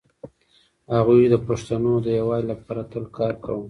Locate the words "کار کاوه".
3.17-3.59